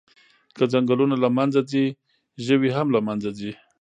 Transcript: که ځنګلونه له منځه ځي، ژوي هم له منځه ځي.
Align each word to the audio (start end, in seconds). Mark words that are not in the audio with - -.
که 0.55 0.63
ځنګلونه 0.73 1.15
له 1.23 1.29
منځه 1.37 1.61
ځي، 1.71 1.85
ژوي 2.45 2.69
هم 2.77 2.87
له 2.95 2.99
منځه 3.07 3.29
ځي. 3.39 3.51